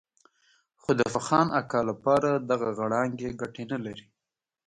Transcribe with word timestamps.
خو 0.81 0.89
د 0.99 1.01
فخان 1.13 1.47
اکا 1.59 1.79
لپاره 1.89 2.29
دغه 2.49 2.67
غړانګې 2.77 3.29
ګټه 3.41 3.63
نه 3.71 3.77
لري. 3.85 4.05